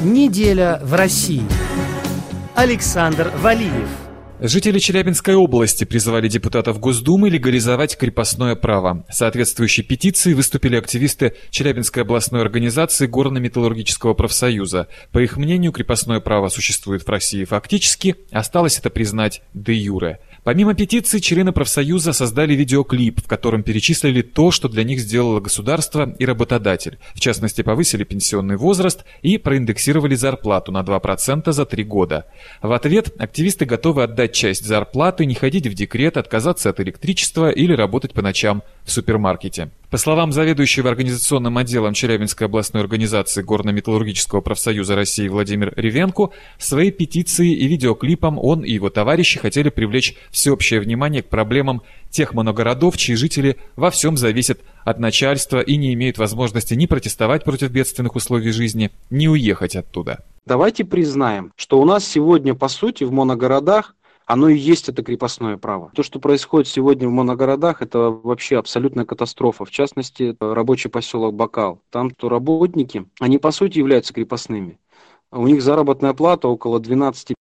[0.00, 1.42] Неделя в России.
[2.54, 3.88] Александр Валиев.
[4.40, 9.04] Жители Челябинской области призывали депутатов Госдумы легализовать крепостное право.
[9.10, 14.86] Соответствующей петицией выступили активисты Челябинской областной организации Горно-металлургического профсоюза.
[15.10, 20.20] По их мнению, крепостное право существует в России фактически, осталось это признать де юре.
[20.48, 26.16] Помимо петиции, члены профсоюза создали видеоклип, в котором перечислили то, что для них сделало государство
[26.18, 26.98] и работодатель.
[27.12, 32.24] В частности, повысили пенсионный возраст и проиндексировали зарплату на 2% за три года.
[32.62, 37.74] В ответ активисты готовы отдать часть зарплаты, не ходить в декрет, отказаться от электричества или
[37.74, 39.70] работать по ночам в супермаркете.
[39.90, 47.54] По словам заведующего организационным отделом Челябинской областной организации Горно-металлургического профсоюза России Владимир Ревенко, своей петицией
[47.54, 53.14] и видеоклипом он и его товарищи хотели привлечь всеобщее внимание к проблемам тех моногородов, чьи
[53.14, 58.50] жители во всем зависят от начальства и не имеют возможности ни протестовать против бедственных условий
[58.50, 60.24] жизни, ни уехать оттуда.
[60.46, 63.94] Давайте признаем, что у нас сегодня, по сути, в моногородах
[64.28, 65.90] оно и есть это крепостное право.
[65.94, 69.64] То, что происходит сегодня в моногородах, это вообще абсолютная катастрофа.
[69.64, 71.80] В частности, рабочий поселок Бакал.
[71.88, 74.78] Там то работники, они по сути являются крепостными.
[75.32, 77.34] У них заработная плата около 12-15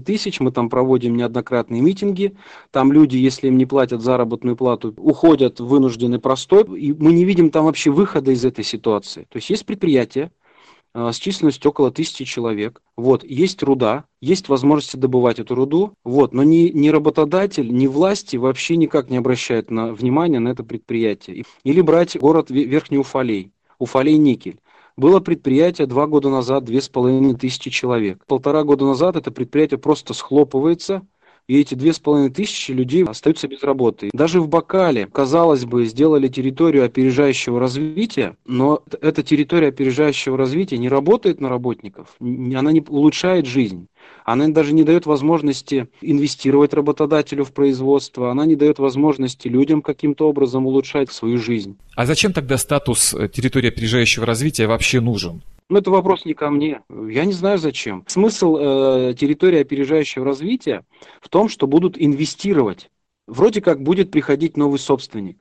[0.00, 0.40] тысяч.
[0.40, 2.36] Мы там проводим неоднократные митинги.
[2.72, 6.64] Там люди, если им не платят заработную плату, уходят в вынужденный простой.
[6.80, 9.28] И мы не видим там вообще выхода из этой ситуации.
[9.30, 10.47] То есть есть предприятия, Э,
[10.94, 12.82] с численностью около тысячи человек.
[12.96, 18.36] Вот, есть руда, есть возможности добывать эту руду, вот, но ни, ни работодатель, ни власти
[18.36, 21.44] вообще никак не обращают на, внимания на это предприятие.
[21.64, 24.58] Или брать город Верхний Уфалей, Уфалей-Никель.
[24.96, 28.24] Было предприятие два года назад, две с половиной тысячи человек.
[28.26, 31.06] Полтора года назад это предприятие просто схлопывается,
[31.48, 34.10] и эти две с половиной тысячи людей остаются без работы.
[34.12, 40.88] Даже в Бакале, казалось бы, сделали территорию опережающего развития, но эта территория опережающего развития не
[40.88, 43.88] работает на работников, она не улучшает жизнь.
[44.24, 50.28] Она даже не дает возможности инвестировать работодателю в производство, она не дает возможности людям каким-то
[50.28, 51.76] образом улучшать свою жизнь.
[51.96, 55.42] А зачем тогда статус э, территории опережающего развития вообще нужен?
[55.70, 56.82] Ну, это вопрос не ко мне.
[56.88, 58.02] Я не знаю зачем.
[58.06, 60.84] Смысл э, территории опережающего развития
[61.20, 62.90] в том, что будут инвестировать.
[63.26, 65.38] Вроде как будет приходить новый собственник.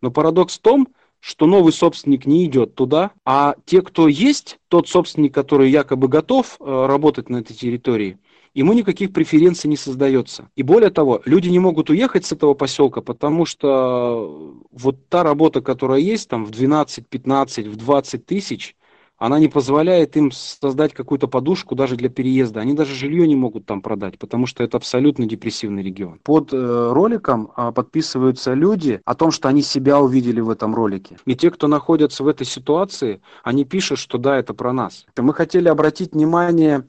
[0.00, 0.88] Но парадокс в том,
[1.20, 6.56] что новый собственник не идет туда, а те, кто есть, тот собственник, который якобы готов
[6.58, 8.18] э, работать на этой территории,
[8.54, 10.50] ему никаких преференций не создается.
[10.56, 15.60] И более того, люди не могут уехать с этого поселка, потому что вот та работа,
[15.60, 18.74] которая есть там в 12, 15, в 20 тысяч,
[19.20, 22.60] она не позволяет им создать какую-то подушку даже для переезда.
[22.60, 26.18] Они даже жилье не могут там продать, потому что это абсолютно депрессивный регион.
[26.24, 31.18] Под э, роликом э, подписываются люди о том, что они себя увидели в этом ролике.
[31.26, 35.04] И те, кто находятся в этой ситуации, они пишут, что да, это про нас.
[35.18, 36.86] Мы хотели обратить внимание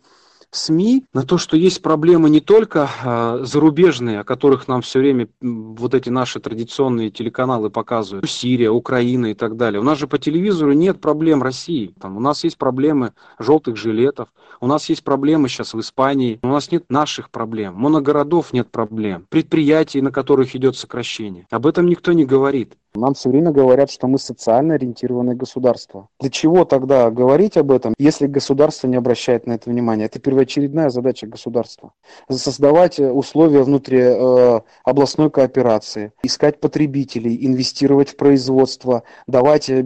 [0.51, 5.28] СМИ на то, что есть проблемы не только э, зарубежные, о которых нам все время
[5.41, 9.79] вот эти наши традиционные телеканалы показывают, Сирия, Украина и так далее.
[9.79, 11.94] У нас же по телевизору нет проблем России.
[12.00, 14.29] Там, у нас есть проблемы желтых жилетов,
[14.59, 19.25] у нас есть проблемы сейчас в Испании, у нас нет наших проблем, моногородов нет проблем,
[19.29, 21.47] предприятий, на которых идет сокращение.
[21.50, 22.75] Об этом никто не говорит.
[22.94, 26.09] Нам все время говорят, что мы социально ориентированное государство.
[26.19, 30.07] Для чего тогда говорить об этом, если государство не обращает на это внимание?
[30.07, 31.94] Это первоочередная задача государства.
[32.29, 39.81] Создавать э, условия внутри э, областной кооперации, искать потребителей, инвестировать в производство, давать э,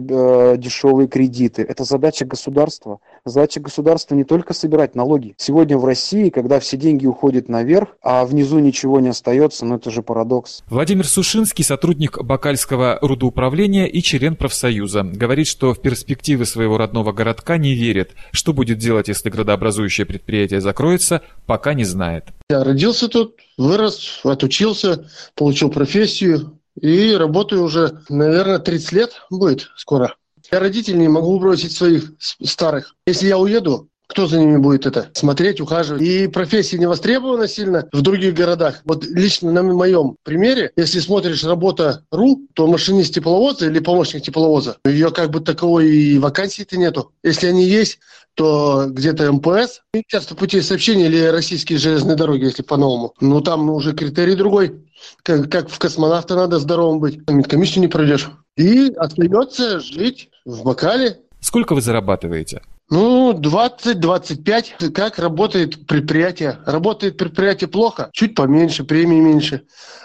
[0.56, 1.62] дешевые кредиты.
[1.62, 3.00] Это задача государства.
[3.26, 5.34] Задача государства не только собирать налоги.
[5.36, 9.90] Сегодня в России, когда все деньги уходят наверх, а внизу ничего не остается, ну это
[9.90, 10.62] же парадокс.
[10.68, 15.02] Владимир Сушинский, сотрудник Бакальского рудоуправления и член профсоюза.
[15.02, 18.12] Говорит, что в перспективы своего родного городка не верит.
[18.30, 22.26] Что будет делать, если градообразующее предприятие закроется, пока не знает.
[22.48, 30.14] Я родился тут, вырос, отучился, получил профессию и работаю уже, наверное, 30 лет будет скоро.
[30.50, 32.94] Я родителей не могу бросить своих старых.
[33.06, 36.02] Если я уеду, кто за ними будет это смотреть, ухаживать?
[36.02, 38.82] И профессия не востребована сильно в других городах.
[38.84, 44.76] Вот лично на моем примере, если смотришь работа РУ, то машинист тепловоза или помощник тепловоза,
[44.84, 47.12] ее как бы таковой и вакансии-то нету.
[47.24, 47.98] Если они есть,
[48.34, 53.14] то где-то МПС, Министерство путей сообщения или российские железные дороги, если по-новому.
[53.20, 54.84] Ну, там уже критерий другой.
[55.22, 57.28] Как, как в космонавта надо здоровым быть.
[57.28, 58.30] Медкомиссию не пройдешь.
[58.56, 61.20] И остается жить в Бакале.
[61.40, 62.62] Сколько вы зарабатываете?
[62.88, 64.90] Ну, 20-25.
[64.92, 66.58] Как работает предприятие?
[66.64, 69.62] Работает предприятие плохо, чуть поменьше, премии меньше.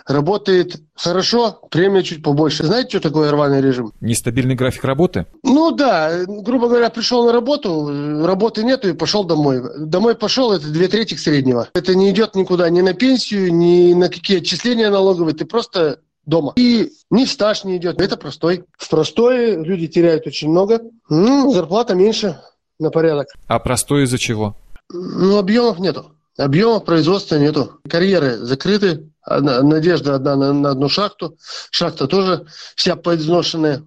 [0.08, 2.64] Работает хорошо, премия чуть побольше.
[2.64, 3.94] Знаете, что такое рваный режим?
[4.02, 5.28] Нестабильный график работы?
[5.44, 9.62] Ну да, грубо говоря, пришел на работу, работы нету и пошел домой.
[9.78, 11.68] Домой пошел, это две трети среднего.
[11.76, 15.36] Это не идет никуда, ни на пенсию, ни на какие отчисления налоговые.
[15.36, 16.54] Ты просто дома.
[16.56, 18.00] И ни стаж не идет.
[18.02, 18.66] Это простой.
[18.78, 20.82] В простое люди теряют очень много.
[21.10, 22.40] Ну, зарплата меньше
[22.80, 23.28] на порядок.
[23.48, 24.56] А простой из-за чего?
[24.92, 26.16] Ну, объемов нету.
[26.38, 27.80] Объемов производства нету.
[27.90, 29.10] Карьеры закрыты.
[29.22, 31.38] Одна, надежда одна на, на одну шахту.
[31.70, 33.84] Шахта тоже вся подизношенная.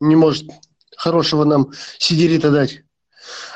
[0.00, 0.46] Не может
[0.96, 2.82] хорошего нам сидерита дать.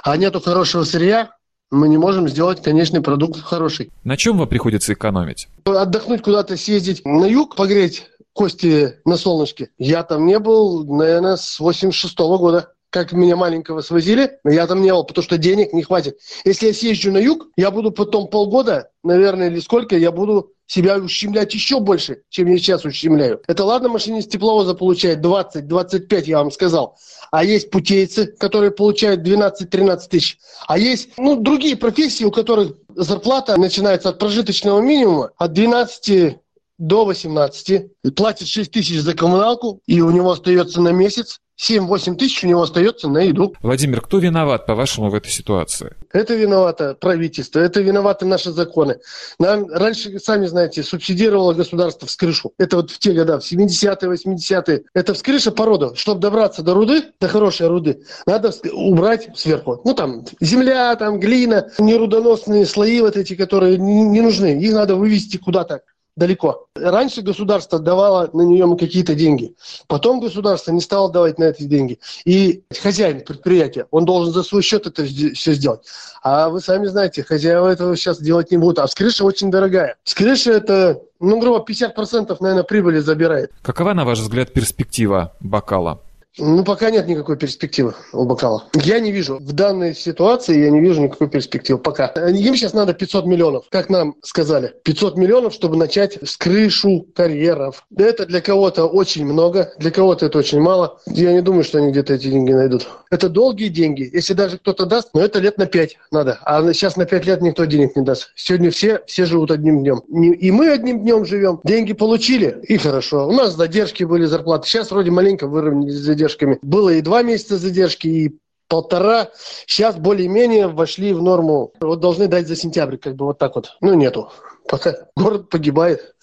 [0.03, 1.31] А нету хорошего сырья,
[1.71, 3.91] мы не можем сделать конечный продукт хороший.
[4.05, 5.49] На чем вам приходится экономить?
[5.65, 8.07] Отдохнуть куда-то, съездить на юг, погреть
[8.39, 9.71] кости на солнышке.
[9.79, 14.67] Я там не был, наверное, с 86 -го года как меня маленького свозили, но я
[14.69, 16.19] там не был, потому что денег не хватит.
[16.45, 20.99] Если я съезжу на юг, я буду потом полгода, наверное, или сколько, я буду себя
[20.99, 23.43] ущемлять еще больше, чем я сейчас ущемляю.
[23.49, 26.97] Это ладно, машинист тепловоза получает 20-25, я вам сказал.
[27.33, 30.39] А есть путейцы, которые получают 12-13 тысяч.
[30.69, 36.39] А есть ну, другие профессии, у которых зарплата начинается от прожиточного минимума, от 12
[36.79, 42.45] до 18, платит 6 тысяч за коммуналку, и у него остается на месяц 7-8 тысяч
[42.45, 43.55] у него остается на еду.
[43.63, 45.97] Владимир, кто виноват, по-вашему, в этой ситуации?
[46.13, 48.99] Это виновато правительство, это виноваты наши законы.
[49.41, 52.53] Нам раньше, сами знаете, субсидировало государство в крышу.
[52.59, 54.83] Это вот в те года, в 70-е, 80-е.
[54.95, 55.95] Это в крыша порода.
[55.97, 59.81] Чтобы добраться до руды, до хорошей руды, надо убрать сверху.
[59.85, 64.61] Ну там земля, там глина, нерудоносные слои вот эти, которые не нужны.
[64.61, 65.83] Их надо вывести куда-то
[66.19, 66.67] далеко.
[66.75, 69.55] Раньше государство давало на нее какие-то деньги.
[69.87, 71.99] Потом государство не стало давать на эти деньги.
[72.25, 75.81] И хозяин предприятия, он должен за свой счет это все сделать.
[76.23, 78.81] А вы сами знаете, хозяева этого сейчас делать не будут.
[78.81, 79.97] А вскрыша очень дорогая.
[80.05, 83.53] Вскрыша это, ну, грубо 50% наверное, прибыли забирает.
[83.63, 86.01] Какова, на ваш взгляд, перспектива бокала?
[86.39, 88.65] Ну, пока нет никакой перспективы у Бакала.
[88.75, 89.39] Я не вижу.
[89.41, 91.81] В данной ситуации я не вижу никакой перспективы.
[91.81, 92.07] Пока.
[92.07, 94.73] Им сейчас надо 500 миллионов, как нам сказали.
[94.85, 97.85] 500 миллионов, чтобы начать с крышу карьеров.
[97.97, 101.01] Это для кого-то очень много, для кого-то это очень мало.
[101.07, 102.87] Я не думаю, что они где-то эти деньги найдут.
[103.11, 104.09] Это долгие деньги.
[104.13, 106.39] Если даже кто-то даст, но это лет на 5 надо.
[106.43, 108.31] А сейчас на 5 лет никто денег не даст.
[108.37, 109.99] Сегодня все, все живут одним днем.
[110.35, 111.61] И мы одним днем живем.
[111.65, 113.27] Деньги получили, и хорошо.
[113.27, 114.69] У нас задержки были зарплаты.
[114.69, 116.59] Сейчас вроде маленько выровнялись задержки задержками.
[116.63, 118.39] Было и два месяца задержки, и
[118.69, 119.31] полтора.
[119.67, 121.73] Сейчас более-менее вошли в норму.
[121.81, 123.77] Вот должны дать за сентябрь, как бы вот так вот.
[123.81, 124.31] Ну, нету.
[124.69, 126.15] Пока город погибает.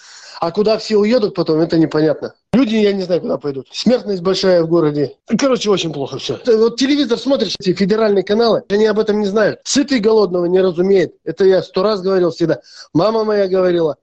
[0.42, 2.36] А куда все уедут потом, это непонятно.
[2.54, 3.68] Люди, я не знаю, куда пойдут.
[3.72, 5.16] Смертность большая в городе.
[5.40, 6.40] Короче, очень плохо все.
[6.46, 9.62] Вот телевизор смотришь, эти федеральные каналы, они об этом не знают.
[9.64, 11.16] Сытый голодного не разумеет.
[11.24, 12.60] Это я сто раз говорил всегда.
[12.94, 13.98] Мама моя говорила.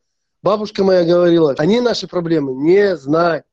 [0.44, 3.44] Бабушка моя говорила, они наши проблемы не знают.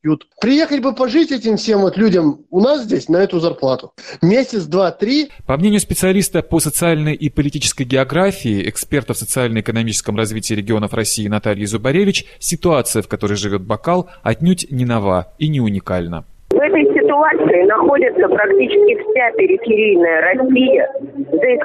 [0.41, 3.93] Приехать бы пожить этим всем вот людям у нас здесь на эту зарплату.
[4.23, 5.29] Месяц, два, три.
[5.45, 11.65] По мнению специалиста по социальной и политической географии, эксперта в социально-экономическом развитии регионов России Натальи
[11.65, 16.25] Зубаревич, ситуация, в которой живет Бакал, отнюдь не нова и не уникальна.
[16.49, 20.89] В этой ситуации находится практически вся периферийная Россия,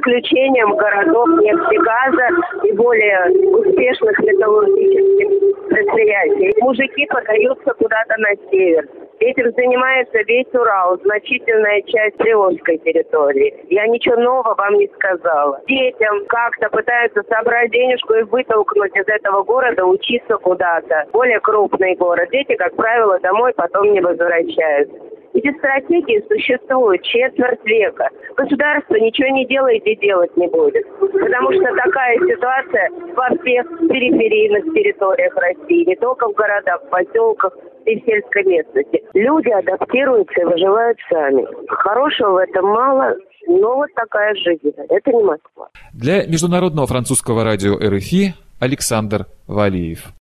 [0.05, 2.29] исключением городов нефтегаза
[2.65, 6.53] и более успешных металлургических предприятий.
[6.61, 8.87] Мужики подаются куда-то на север.
[9.21, 13.55] Этим занимается весь Урал, значительная часть Приволжской территории.
[13.71, 15.61] Я ничего нового вам не сказала.
[15.67, 21.05] Детям как-то пытаются собрать денежку и вытолкнуть из этого города, учиться куда-то.
[21.13, 22.29] Более крупный город.
[22.33, 25.14] Дети, как правило, домой потом не возвращаются.
[25.35, 28.09] Эти стратегии существуют четверть века.
[28.37, 30.87] Государство ничего не делает и делать не будет.
[31.01, 37.53] Потому что такая ситуация во всех периферийных территориях России, не только в городах, в поселках
[37.85, 39.03] и в сельской местности.
[39.15, 41.45] Люди адаптируются и выживают сами.
[41.69, 43.17] Хорошего в этом мало,
[43.49, 44.73] но вот такая жизнь.
[44.89, 45.69] Это не Москва.
[45.93, 50.13] Для Международного французского радио РФИ Александр Валиев.